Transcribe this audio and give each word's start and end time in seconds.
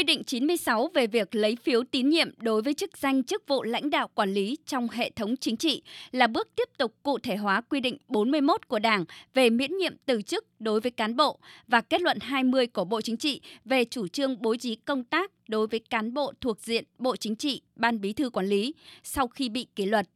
Quy 0.00 0.04
định 0.04 0.24
96 0.24 0.90
về 0.94 1.06
việc 1.06 1.34
lấy 1.34 1.56
phiếu 1.56 1.82
tín 1.90 2.08
nhiệm 2.08 2.30
đối 2.36 2.62
với 2.62 2.74
chức 2.74 2.98
danh 2.98 3.24
chức 3.24 3.48
vụ 3.48 3.62
lãnh 3.62 3.90
đạo 3.90 4.08
quản 4.14 4.32
lý 4.32 4.56
trong 4.66 4.88
hệ 4.88 5.10
thống 5.10 5.36
chính 5.36 5.56
trị 5.56 5.82
là 6.10 6.26
bước 6.26 6.48
tiếp 6.56 6.68
tục 6.78 6.94
cụ 7.02 7.18
thể 7.18 7.36
hóa 7.36 7.60
quy 7.60 7.80
định 7.80 7.96
41 8.08 8.68
của 8.68 8.78
Đảng 8.78 9.04
về 9.34 9.50
miễn 9.50 9.76
nhiệm 9.76 9.92
từ 10.06 10.22
chức 10.22 10.46
đối 10.58 10.80
với 10.80 10.90
cán 10.90 11.16
bộ 11.16 11.38
và 11.68 11.80
kết 11.80 12.00
luận 12.00 12.18
20 12.20 12.66
của 12.66 12.84
Bộ 12.84 13.00
Chính 13.00 13.16
trị 13.16 13.40
về 13.64 13.84
chủ 13.84 14.08
trương 14.08 14.42
bố 14.42 14.56
trí 14.56 14.74
công 14.74 15.04
tác 15.04 15.30
đối 15.48 15.66
với 15.66 15.80
cán 15.90 16.14
bộ 16.14 16.32
thuộc 16.40 16.60
diện 16.60 16.84
Bộ 16.98 17.16
Chính 17.16 17.36
trị, 17.36 17.62
Ban 17.76 18.00
Bí 18.00 18.12
thư 18.12 18.30
quản 18.30 18.46
lý 18.46 18.74
sau 19.02 19.28
khi 19.28 19.48
bị 19.48 19.66
kỷ 19.76 19.86
luật. 19.86 20.06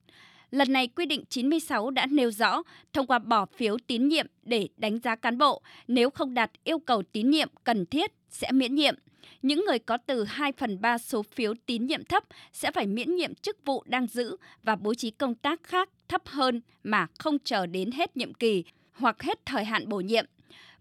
Lần 0.50 0.72
này 0.72 0.88
quy 0.88 1.06
định 1.06 1.24
96 1.28 1.90
đã 1.90 2.06
nêu 2.06 2.30
rõ 2.30 2.62
thông 2.92 3.06
qua 3.06 3.18
bỏ 3.18 3.46
phiếu 3.56 3.76
tín 3.86 4.08
nhiệm 4.08 4.26
để 4.42 4.68
đánh 4.76 4.98
giá 4.98 5.16
cán 5.16 5.38
bộ, 5.38 5.62
nếu 5.88 6.10
không 6.10 6.34
đạt 6.34 6.50
yêu 6.64 6.78
cầu 6.78 7.02
tín 7.12 7.30
nhiệm 7.30 7.48
cần 7.64 7.86
thiết 7.86 8.12
sẽ 8.30 8.52
miễn 8.52 8.74
nhiệm. 8.74 8.94
Những 9.42 9.64
người 9.64 9.78
có 9.78 9.96
từ 9.96 10.24
2 10.24 10.52
phần 10.52 10.80
3 10.80 10.98
số 10.98 11.22
phiếu 11.22 11.54
tín 11.66 11.86
nhiệm 11.86 12.04
thấp 12.04 12.24
sẽ 12.52 12.70
phải 12.70 12.86
miễn 12.86 13.16
nhiệm 13.16 13.34
chức 13.34 13.64
vụ 13.64 13.82
đang 13.86 14.06
giữ 14.06 14.36
và 14.62 14.76
bố 14.76 14.94
trí 14.94 15.10
công 15.10 15.34
tác 15.34 15.62
khác 15.62 15.88
thấp 16.08 16.22
hơn 16.26 16.60
mà 16.84 17.06
không 17.18 17.38
chờ 17.38 17.66
đến 17.66 17.90
hết 17.90 18.16
nhiệm 18.16 18.34
kỳ 18.34 18.64
hoặc 18.92 19.22
hết 19.22 19.46
thời 19.46 19.64
hạn 19.64 19.88
bổ 19.88 20.00
nhiệm. 20.00 20.24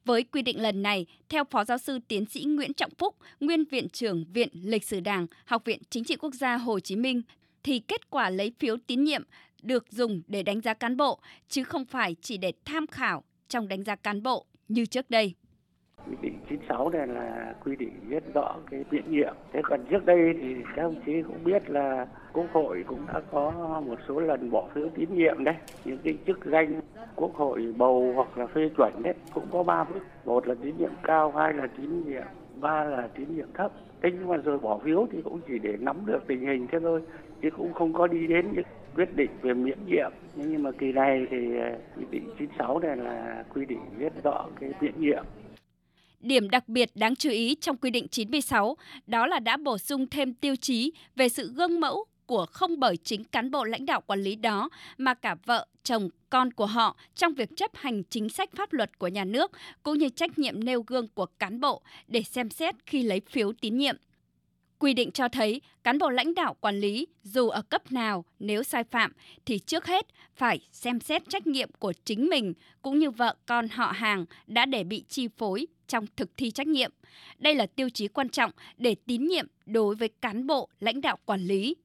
Với 0.06 0.24
quy 0.24 0.42
định 0.42 0.62
lần 0.62 0.84
này, 0.84 1.06
theo 1.30 1.44
Phó 1.44 1.66
Giáo 1.66 1.78
sư 1.78 2.00
Tiến 2.08 2.26
sĩ 2.26 2.44
Nguyễn 2.44 2.74
Trọng 2.74 2.92
Phúc, 2.98 3.16
Nguyên 3.40 3.66
Viện 3.66 3.90
trưởng 3.90 4.26
Viện 4.34 4.50
Lịch 4.54 4.84
sử 4.84 5.00
Đảng, 5.00 5.28
Học 5.46 5.66
viện 5.66 5.82
Chính 5.90 6.04
trị 6.04 6.16
Quốc 6.16 6.34
gia 6.34 6.58
Hồ 6.58 6.80
Chí 6.80 6.96
Minh, 6.96 7.22
thì 7.64 7.80
kết 7.80 8.10
quả 8.10 8.30
lấy 8.30 8.52
phiếu 8.60 8.78
tín 8.88 9.04
nhiệm 9.04 9.24
được 9.62 9.92
dùng 9.92 10.22
để 10.28 10.44
đánh 10.44 10.62
giá 10.62 10.74
cán 10.74 10.98
bộ, 10.98 11.20
chứ 11.50 11.64
không 11.64 11.86
phải 11.86 12.16
chỉ 12.22 12.38
để 12.38 12.54
tham 12.66 12.88
khảo 12.88 13.24
trong 13.50 13.68
đánh 13.68 13.84
giá 13.84 13.96
cán 13.96 14.24
bộ 14.24 14.46
như 14.68 14.86
trước 14.86 15.10
đây. 15.10 15.34
Quy 16.10 16.16
định 16.22 16.40
96 16.50 16.90
này 16.90 17.08
là 17.08 17.54
quy 17.66 17.76
định 17.76 17.94
rất 18.10 18.24
rõ 18.34 18.56
cái 18.72 18.86
miễn 18.92 19.12
nhiệm. 19.12 19.34
Thế 19.54 19.62
còn 19.64 19.80
trước 19.90 20.06
đây 20.06 20.34
thì 20.42 20.56
các 20.76 20.84
ông 20.84 20.96
chí 21.06 21.22
cũng 21.22 21.44
biết 21.44 21.70
là 21.70 22.08
Quốc 22.34 22.46
hội 22.54 22.84
cũng 22.88 23.06
đã 23.14 23.22
có 23.32 23.52
một 23.86 24.00
số 24.08 24.20
lần 24.20 24.52
bỏ 24.52 24.68
phiếu 24.74 24.90
tín 24.96 25.10
nhiệm 25.14 25.44
đấy. 25.44 25.56
Những 25.86 25.98
cái 26.04 26.18
chức 26.28 26.46
danh 26.46 26.82
Quốc 27.16 27.34
hội 27.36 27.74
bầu 27.78 28.12
hoặc 28.16 28.38
là 28.38 28.48
phê 28.48 28.70
chuẩn 28.78 29.04
đấy 29.04 29.14
cũng 29.34 29.48
có 29.52 29.64
ba 29.64 29.84
bước. 29.84 30.00
Một 30.26 30.48
là 30.48 30.56
tín 30.62 30.76
nhiệm 30.78 30.92
cao, 31.04 31.32
hai 31.32 31.54
là 31.54 31.68
tín 31.78 32.04
nhiệm, 32.06 32.24
ba 32.62 32.84
là 32.84 33.08
tín 33.16 33.36
nhiệm 33.36 33.48
thấp. 33.54 33.72
Thế 34.02 34.10
nhưng 34.14 34.28
mà 34.28 34.38
rồi 34.38 34.60
bỏ 34.60 34.80
phiếu 34.84 35.08
thì 35.12 35.22
cũng 35.22 35.40
chỉ 35.48 35.60
để 35.60 35.78
nắm 35.80 35.98
được 36.06 36.28
tình 36.28 36.42
hình 36.42 36.68
thế 36.72 36.80
thôi 36.80 37.02
chứ 37.42 37.50
cũng 37.58 37.74
không 37.74 37.94
có 37.94 38.08
đi 38.08 38.28
đến 38.28 38.46
những 38.54 38.66
quyết 38.96 39.16
định 39.16 39.32
về 39.42 39.54
miễn 39.54 39.78
nhiệm 39.86 40.12
nhưng 40.36 40.64
mà 40.64 40.72
kỳ 40.72 40.92
này 40.92 41.28
thì 41.30 41.58
à, 41.58 41.78
quy 41.98 42.06
định 42.12 42.24
96 42.38 42.80
này 42.80 42.98
là 42.98 43.44
quy 43.54 43.66
định 43.66 43.80
rất 44.00 44.14
rõ 44.24 44.46
cái 44.60 44.72
miễn 44.82 44.94
nhiệm 45.00 45.24
Điểm 46.24 46.50
đặc 46.50 46.70
biệt 46.70 46.90
đáng 46.96 47.16
chú 47.16 47.30
ý 47.30 47.56
trong 47.62 47.78
quy 47.78 47.90
định 47.90 48.08
96 48.08 48.78
đó 49.08 49.28
là 49.28 49.40
đã 49.40 49.58
bổ 49.58 49.78
sung 49.78 50.08
thêm 50.08 50.34
tiêu 50.34 50.56
chí 50.56 50.92
về 51.16 51.30
sự 51.30 51.52
gương 51.56 51.80
mẫu 51.80 52.06
của 52.26 52.46
không 52.46 52.80
bởi 52.80 52.98
chính 52.98 53.24
cán 53.24 53.52
bộ 53.52 53.64
lãnh 53.64 53.86
đạo 53.86 54.02
quản 54.08 54.22
lý 54.22 54.36
đó 54.36 54.70
mà 54.98 55.14
cả 55.14 55.36
vợ, 55.46 55.68
chồng, 55.84 56.10
con 56.30 56.54
của 56.54 56.66
họ 56.66 56.98
trong 57.16 57.34
việc 57.34 57.50
chấp 57.56 57.72
hành 57.74 58.04
chính 58.04 58.30
sách 58.30 58.50
pháp 58.56 58.74
luật 58.74 59.00
của 59.00 59.08
nhà 59.08 59.26
nước 59.26 59.52
cũng 59.84 59.98
như 59.98 60.10
trách 60.10 60.40
nhiệm 60.40 60.64
nêu 60.64 60.84
gương 60.88 61.08
của 61.08 61.26
cán 61.26 61.60
bộ 61.60 61.82
để 62.08 62.24
xem 62.24 62.50
xét 62.50 62.76
khi 62.86 63.04
lấy 63.04 63.22
phiếu 63.30 63.54
tín 63.62 63.78
nhiệm. 63.78 63.96
Quy 64.84 64.94
định 64.94 65.12
cho 65.12 65.28
thấy 65.30 65.62
cán 65.84 65.98
bộ 65.98 66.10
lãnh 66.10 66.34
đạo 66.34 66.56
quản 66.62 66.80
lý 66.80 67.08
dù 67.24 67.50
ở 67.50 67.62
cấp 67.62 67.92
nào 67.92 68.26
nếu 68.40 68.64
sai 68.64 68.84
phạm 68.84 69.12
thì 69.46 69.60
trước 69.60 69.86
hết 69.86 70.08
phải 70.36 70.60
xem 70.72 71.00
xét 71.00 71.30
trách 71.30 71.48
nhiệm 71.48 71.70
của 71.80 71.94
chính 72.06 72.30
mình 72.30 72.54
cũng 72.82 73.00
như 73.00 73.12
vợ 73.12 73.36
con 73.46 73.68
họ 73.70 73.92
hàng 73.92 74.26
đã 74.48 74.66
để 74.66 74.84
bị 74.84 75.04
chi 75.10 75.28
phối 75.38 75.68
trong 75.88 76.06
thực 76.16 76.38
thi 76.38 76.52
trách 76.52 76.68
nhiệm. 76.68 76.92
Đây 77.38 77.56
là 77.56 77.66
tiêu 77.66 77.90
chí 77.90 78.08
quan 78.08 78.30
trọng 78.30 78.52
để 78.78 78.96
tín 79.06 79.28
nhiệm 79.28 79.48
đối 79.66 79.96
với 79.96 80.10
cán 80.22 80.48
bộ 80.48 80.70
lãnh 80.80 81.02
đạo 81.02 81.18
quản 81.26 81.42
lý. 81.42 81.76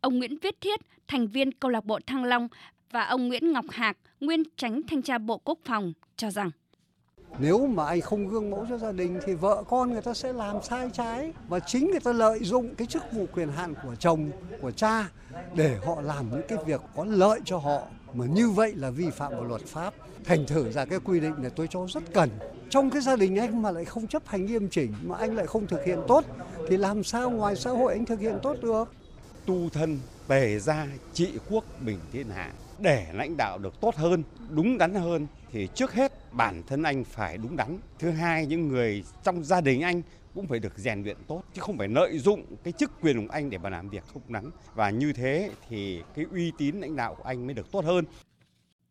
Ông 0.00 0.18
Nguyễn 0.18 0.38
Viết 0.38 0.60
Thiết, 0.60 0.80
thành 1.08 1.26
viên 1.26 1.52
câu 1.52 1.70
lạc 1.70 1.84
bộ 1.84 1.98
Thăng 2.06 2.24
Long 2.24 2.48
và 2.90 3.04
ông 3.04 3.28
Nguyễn 3.28 3.52
Ngọc 3.52 3.66
Hạc, 3.70 3.98
nguyên 4.20 4.42
tránh 4.56 4.82
thanh 4.82 5.02
tra 5.02 5.18
Bộ 5.18 5.38
Quốc 5.38 5.58
phòng 5.64 5.92
cho 6.16 6.30
rằng 6.30 6.50
nếu 7.38 7.66
mà 7.66 7.86
anh 7.86 8.00
không 8.00 8.28
gương 8.28 8.50
mẫu 8.50 8.66
cho 8.68 8.78
gia 8.78 8.92
đình 8.92 9.20
thì 9.26 9.34
vợ 9.34 9.64
con 9.68 9.92
người 9.92 10.02
ta 10.02 10.14
sẽ 10.14 10.32
làm 10.32 10.56
sai 10.62 10.90
trái 10.92 11.32
và 11.48 11.60
chính 11.60 11.90
người 11.90 12.00
ta 12.00 12.12
lợi 12.12 12.38
dụng 12.42 12.74
cái 12.74 12.86
chức 12.86 13.02
vụ 13.12 13.26
quyền 13.34 13.48
hạn 13.48 13.74
của 13.82 13.94
chồng, 13.98 14.30
của 14.60 14.70
cha 14.70 15.10
để 15.54 15.76
họ 15.86 16.00
làm 16.00 16.30
những 16.30 16.42
cái 16.48 16.58
việc 16.66 16.80
có 16.96 17.04
lợi 17.04 17.40
cho 17.44 17.58
họ 17.58 17.82
mà 18.14 18.26
như 18.26 18.50
vậy 18.50 18.72
là 18.76 18.90
vi 18.90 19.10
phạm 19.10 19.32
vào 19.32 19.44
luật 19.44 19.60
pháp. 19.60 19.94
Thành 20.24 20.46
thử 20.46 20.70
ra 20.72 20.84
cái 20.84 20.98
quy 21.04 21.20
định 21.20 21.34
này 21.38 21.50
tôi 21.56 21.68
cho 21.70 21.86
rất 21.88 22.02
cần. 22.14 22.30
Trong 22.70 22.90
cái 22.90 23.02
gia 23.02 23.16
đình 23.16 23.36
anh 23.36 23.62
mà 23.62 23.70
lại 23.70 23.84
không 23.84 24.06
chấp 24.06 24.22
hành 24.26 24.46
nghiêm 24.46 24.68
chỉnh 24.68 24.94
mà 25.02 25.16
anh 25.16 25.36
lại 25.36 25.46
không 25.46 25.66
thực 25.66 25.84
hiện 25.84 25.98
tốt 26.08 26.24
thì 26.68 26.76
làm 26.76 27.04
sao 27.04 27.30
ngoài 27.30 27.56
xã 27.56 27.70
hội 27.70 27.92
anh 27.92 28.04
thực 28.04 28.20
hiện 28.20 28.38
tốt 28.42 28.56
được? 28.62 28.84
Tu 29.46 29.68
thân, 29.68 29.98
bề 30.28 30.58
gia, 30.58 30.86
trị 31.12 31.28
quốc 31.50 31.64
bình 31.84 31.98
thiên 32.12 32.28
hạ 32.28 32.52
để 32.78 33.06
lãnh 33.12 33.36
đạo 33.36 33.58
được 33.58 33.80
tốt 33.80 33.96
hơn, 33.96 34.22
đúng 34.50 34.78
đắn 34.78 34.94
hơn 34.94 35.26
thì 35.52 35.68
trước 35.74 35.92
hết 35.92 36.32
bản 36.32 36.62
thân 36.66 36.82
anh 36.82 37.04
phải 37.04 37.38
đúng 37.38 37.56
đắn. 37.56 37.78
Thứ 37.98 38.10
hai 38.10 38.46
những 38.46 38.68
người 38.68 39.04
trong 39.24 39.44
gia 39.44 39.60
đình 39.60 39.80
anh 39.80 40.02
cũng 40.34 40.46
phải 40.46 40.58
được 40.58 40.78
rèn 40.78 41.02
luyện 41.02 41.16
tốt 41.26 41.42
chứ 41.54 41.60
không 41.60 41.78
phải 41.78 41.88
lợi 41.88 42.18
dụng 42.18 42.44
cái 42.64 42.72
chức 42.72 42.90
quyền 43.00 43.26
của 43.26 43.32
anh 43.32 43.50
để 43.50 43.58
mà 43.58 43.70
làm 43.70 43.88
việc 43.88 44.02
không 44.12 44.22
đắn 44.28 44.50
và 44.74 44.90
như 44.90 45.12
thế 45.12 45.50
thì 45.68 46.02
cái 46.16 46.24
uy 46.32 46.52
tín 46.58 46.80
lãnh 46.80 46.96
đạo 46.96 47.14
của 47.14 47.24
anh 47.24 47.46
mới 47.46 47.54
được 47.54 47.72
tốt 47.72 47.84
hơn. 47.84 48.04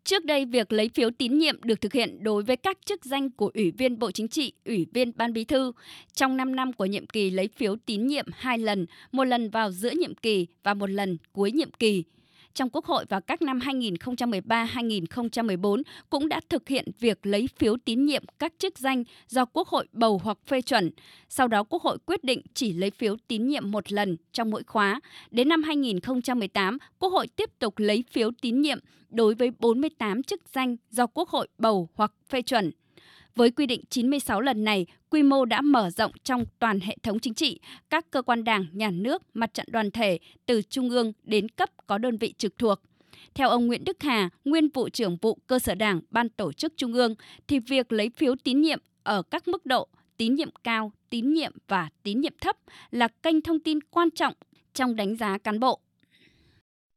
Trước 0.07 0.25
đây, 0.25 0.45
việc 0.45 0.73
lấy 0.73 0.89
phiếu 0.89 1.09
tín 1.11 1.37
nhiệm 1.37 1.63
được 1.63 1.81
thực 1.81 1.93
hiện 1.93 2.23
đối 2.23 2.43
với 2.43 2.57
các 2.57 2.77
chức 2.85 3.05
danh 3.05 3.29
của 3.29 3.51
Ủy 3.53 3.71
viên 3.71 3.99
Bộ 3.99 4.11
Chính 4.11 4.27
trị, 4.27 4.53
Ủy 4.65 4.85
viên 4.93 5.11
Ban 5.15 5.33
Bí 5.33 5.43
thư. 5.43 5.71
Trong 6.13 6.37
5 6.37 6.55
năm 6.55 6.73
của 6.73 6.85
nhiệm 6.85 7.07
kỳ 7.07 7.29
lấy 7.29 7.49
phiếu 7.55 7.75
tín 7.85 8.07
nhiệm 8.07 8.25
hai 8.33 8.57
lần, 8.57 8.85
một 9.11 9.23
lần 9.23 9.49
vào 9.49 9.71
giữa 9.71 9.89
nhiệm 9.89 10.15
kỳ 10.15 10.47
và 10.63 10.73
một 10.73 10.89
lần 10.89 11.17
cuối 11.31 11.51
nhiệm 11.51 11.71
kỳ 11.71 12.03
trong 12.53 12.69
Quốc 12.69 12.85
hội 12.85 13.05
vào 13.09 13.21
các 13.21 13.41
năm 13.41 13.59
2013-2014 13.59 15.81
cũng 16.09 16.29
đã 16.29 16.41
thực 16.49 16.67
hiện 16.67 16.85
việc 16.99 17.25
lấy 17.25 17.47
phiếu 17.57 17.77
tín 17.85 18.05
nhiệm 18.05 18.23
các 18.39 18.53
chức 18.59 18.79
danh 18.79 19.03
do 19.27 19.45
Quốc 19.45 19.67
hội 19.67 19.87
bầu 19.91 20.21
hoặc 20.23 20.37
phê 20.47 20.61
chuẩn. 20.61 20.91
Sau 21.29 21.47
đó 21.47 21.63
Quốc 21.63 21.81
hội 21.81 21.97
quyết 22.05 22.23
định 22.23 22.41
chỉ 22.53 22.73
lấy 22.73 22.91
phiếu 22.91 23.15
tín 23.27 23.47
nhiệm 23.47 23.71
một 23.71 23.91
lần 23.91 24.17
trong 24.31 24.49
mỗi 24.49 24.63
khóa. 24.63 25.01
Đến 25.31 25.49
năm 25.49 25.63
2018, 25.63 26.77
Quốc 26.99 27.09
hội 27.09 27.27
tiếp 27.27 27.49
tục 27.59 27.73
lấy 27.77 28.03
phiếu 28.11 28.31
tín 28.41 28.61
nhiệm 28.61 28.79
đối 29.09 29.35
với 29.35 29.51
48 29.59 30.23
chức 30.23 30.41
danh 30.53 30.75
do 30.89 31.07
Quốc 31.07 31.29
hội 31.29 31.47
bầu 31.57 31.89
hoặc 31.95 32.13
phê 32.29 32.41
chuẩn. 32.41 32.71
Với 33.37 33.51
quy 33.51 33.65
định 33.65 33.81
96 33.89 34.41
lần 34.41 34.63
này, 34.63 34.85
quy 35.09 35.23
mô 35.23 35.45
đã 35.45 35.61
mở 35.61 35.89
rộng 35.89 36.11
trong 36.23 36.45
toàn 36.59 36.79
hệ 36.79 36.97
thống 37.03 37.19
chính 37.19 37.33
trị, 37.33 37.59
các 37.89 38.11
cơ 38.11 38.21
quan 38.21 38.43
đảng, 38.43 38.65
nhà 38.73 38.91
nước, 38.91 39.23
mặt 39.33 39.53
trận 39.53 39.65
đoàn 39.69 39.91
thể 39.91 40.19
từ 40.45 40.61
trung 40.61 40.89
ương 40.89 41.13
đến 41.23 41.49
cấp 41.49 41.69
có 41.87 41.97
đơn 41.97 42.17
vị 42.17 42.33
trực 42.37 42.57
thuộc. 42.57 42.81
Theo 43.33 43.49
ông 43.49 43.67
Nguyễn 43.67 43.83
Đức 43.83 43.97
Hà, 43.99 44.29
nguyên 44.45 44.69
vụ 44.73 44.89
trưởng 44.89 45.17
vụ 45.21 45.37
cơ 45.47 45.59
sở 45.59 45.75
đảng, 45.75 46.01
ban 46.09 46.29
tổ 46.29 46.53
chức 46.53 46.73
trung 46.77 46.93
ương, 46.93 47.15
thì 47.47 47.59
việc 47.59 47.91
lấy 47.91 48.09
phiếu 48.09 48.35
tín 48.43 48.61
nhiệm 48.61 48.79
ở 49.03 49.21
các 49.21 49.47
mức 49.47 49.65
độ 49.65 49.87
tín 50.17 50.35
nhiệm 50.35 50.49
cao, 50.63 50.91
tín 51.09 51.33
nhiệm 51.33 51.51
và 51.67 51.89
tín 52.03 52.21
nhiệm 52.21 52.33
thấp 52.41 52.57
là 52.91 53.07
kênh 53.07 53.41
thông 53.41 53.59
tin 53.59 53.79
quan 53.81 54.11
trọng 54.11 54.33
trong 54.73 54.95
đánh 54.95 55.15
giá 55.15 55.37
cán 55.37 55.59
bộ. 55.59 55.79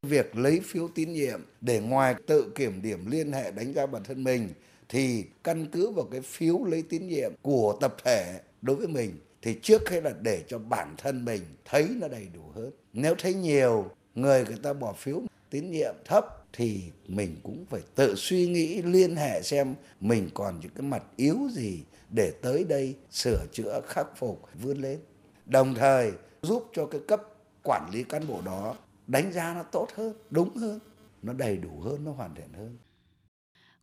Việc 0.02 0.36
lấy 0.36 0.60
phiếu 0.60 0.88
tín 0.94 1.12
nhiệm 1.12 1.40
để 1.60 1.80
ngoài 1.80 2.14
tự 2.26 2.52
kiểm 2.54 2.82
điểm 2.82 3.10
liên 3.10 3.32
hệ 3.32 3.50
đánh 3.50 3.72
giá 3.72 3.86
bản 3.86 4.02
thân 4.04 4.24
mình 4.24 4.48
thì 4.90 5.24
căn 5.44 5.66
cứ 5.72 5.90
vào 5.90 6.04
cái 6.10 6.20
phiếu 6.20 6.64
lấy 6.64 6.82
tín 6.82 7.06
nhiệm 7.08 7.32
của 7.42 7.78
tập 7.80 7.96
thể 8.04 8.40
đối 8.62 8.76
với 8.76 8.86
mình, 8.86 9.18
thì 9.42 9.58
trước 9.62 9.90
hết 9.90 10.04
là 10.04 10.12
để 10.22 10.44
cho 10.48 10.58
bản 10.58 10.94
thân 10.98 11.24
mình 11.24 11.40
thấy 11.64 11.88
nó 12.00 12.08
đầy 12.08 12.28
đủ 12.34 12.42
hơn. 12.54 12.70
Nếu 12.92 13.14
thấy 13.18 13.34
nhiều 13.34 13.90
người 14.14 14.44
người 14.44 14.58
ta 14.62 14.72
bỏ 14.72 14.92
phiếu 14.92 15.22
tín 15.50 15.70
nhiệm 15.70 15.94
thấp 16.04 16.24
thì 16.52 16.82
mình 17.06 17.36
cũng 17.42 17.64
phải 17.70 17.80
tự 17.94 18.14
suy 18.16 18.46
nghĩ, 18.48 18.82
liên 18.82 19.16
hệ 19.16 19.42
xem 19.42 19.74
mình 20.00 20.30
còn 20.34 20.60
những 20.60 20.70
cái 20.74 20.82
mặt 20.82 21.02
yếu 21.16 21.36
gì 21.52 21.82
để 22.10 22.32
tới 22.42 22.64
đây 22.64 22.94
sửa 23.10 23.46
chữa, 23.52 23.80
khắc 23.86 24.06
phục, 24.16 24.42
vươn 24.62 24.78
lên. 24.78 24.98
Đồng 25.46 25.74
thời 25.74 26.12
giúp 26.42 26.70
cho 26.72 26.86
cái 26.86 27.00
cấp 27.09 27.22
quản 27.62 27.91
lý 27.92 28.03
cán 28.03 28.26
bộ 28.28 28.41
đó 28.44 28.76
đánh 29.06 29.32
giá 29.32 29.54
nó 29.54 29.62
tốt 29.62 29.88
hơn, 29.94 30.15
đúng 30.30 30.56
hơn, 30.56 30.78
nó 31.22 31.32
đầy 31.32 31.56
đủ 31.56 31.80
hơn, 31.80 32.04
nó 32.04 32.12
hoàn 32.12 32.34
thiện 32.34 32.53
hơn 32.53 32.76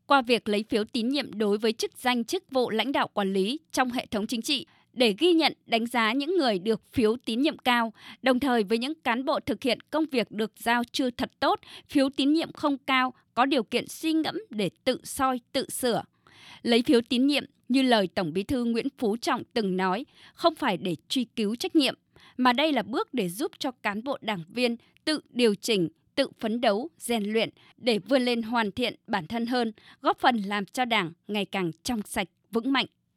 qua 0.07 0.21
việc 0.21 0.49
lấy 0.49 0.65
phiếu 0.69 0.83
tín 0.83 1.09
nhiệm 1.09 1.33
đối 1.33 1.57
với 1.57 1.73
chức 1.73 1.91
danh 1.97 2.23
chức 2.23 2.43
vụ 2.51 2.69
lãnh 2.69 2.91
đạo 2.91 3.07
quản 3.07 3.33
lý 3.33 3.59
trong 3.71 3.91
hệ 3.91 4.05
thống 4.05 4.27
chính 4.27 4.41
trị 4.41 4.65
để 4.93 5.15
ghi 5.19 5.33
nhận 5.33 5.53
đánh 5.65 5.85
giá 5.85 6.13
những 6.13 6.37
người 6.37 6.59
được 6.59 6.81
phiếu 6.91 7.15
tín 7.25 7.41
nhiệm 7.41 7.57
cao, 7.57 7.93
đồng 8.21 8.39
thời 8.39 8.63
với 8.63 8.77
những 8.77 8.93
cán 9.03 9.25
bộ 9.25 9.39
thực 9.39 9.63
hiện 9.63 9.79
công 9.81 10.05
việc 10.11 10.31
được 10.31 10.51
giao 10.57 10.83
chưa 10.91 11.09
thật 11.09 11.31
tốt, 11.39 11.59
phiếu 11.89 12.09
tín 12.09 12.33
nhiệm 12.33 12.51
không 12.51 12.77
cao, 12.77 13.13
có 13.33 13.45
điều 13.45 13.63
kiện 13.63 13.87
suy 13.87 14.13
ngẫm 14.13 14.39
để 14.49 14.69
tự 14.83 14.99
soi, 15.03 15.39
tự 15.51 15.69
sửa. 15.69 16.03
Lấy 16.61 16.83
phiếu 16.83 17.01
tín 17.01 17.27
nhiệm 17.27 17.43
như 17.69 17.81
lời 17.81 18.07
Tổng 18.07 18.33
Bí 18.33 18.43
thư 18.43 18.63
Nguyễn 18.63 18.87
Phú 18.97 19.17
Trọng 19.17 19.43
từng 19.53 19.77
nói, 19.77 20.05
không 20.33 20.55
phải 20.55 20.77
để 20.77 20.95
truy 21.09 21.25
cứu 21.35 21.55
trách 21.55 21.75
nhiệm, 21.75 21.95
mà 22.37 22.53
đây 22.53 22.71
là 22.71 22.83
bước 22.83 23.13
để 23.13 23.29
giúp 23.29 23.51
cho 23.59 23.71
cán 23.71 24.03
bộ 24.03 24.17
đảng 24.21 24.43
viên 24.49 24.75
tự 25.05 25.19
điều 25.29 25.55
chỉnh, 25.55 25.89
tự 26.17 26.29
phấn 26.39 26.61
đấu, 26.61 26.89
rèn 26.97 27.23
luyện 27.23 27.49
để 27.77 27.99
vươn 27.99 28.21
lên 28.21 28.41
hoàn 28.41 28.71
thiện 28.71 28.95
bản 29.07 29.27
thân 29.27 29.45
hơn, 29.45 29.71
góp 30.01 30.19
phần 30.19 30.37
làm 30.37 30.65
cho 30.65 30.85
Đảng 30.85 31.11
ngày 31.27 31.45
càng 31.45 31.71
trong 31.83 32.01
sạch, 32.01 32.27
vững 32.51 32.71
mạnh. 32.71 32.85